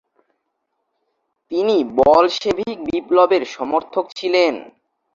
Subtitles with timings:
[1.51, 4.53] তিনি বলশেভিক বিপ্লবের সমর্থক ছিলেন।